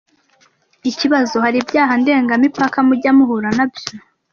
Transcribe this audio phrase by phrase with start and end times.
[0.89, 3.85] Ikibazo: Hari ibyaha ndengamipaka mujya muhura nabyo?